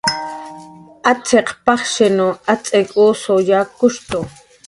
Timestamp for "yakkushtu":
3.53-4.19